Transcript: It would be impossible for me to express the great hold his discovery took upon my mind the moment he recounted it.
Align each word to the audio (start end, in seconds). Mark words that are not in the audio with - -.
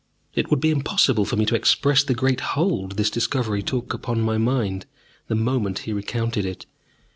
It 0.33 0.49
would 0.49 0.59
be 0.59 0.71
impossible 0.71 1.25
for 1.25 1.35
me 1.35 1.45
to 1.45 1.53
express 1.53 2.01
the 2.03 2.15
great 2.15 2.39
hold 2.57 2.97
his 2.97 3.11
discovery 3.11 3.61
took 3.61 3.93
upon 3.93 4.19
my 4.19 4.39
mind 4.39 4.87
the 5.27 5.35
moment 5.35 5.77
he 5.85 5.93
recounted 5.93 6.43
it. 6.43 6.65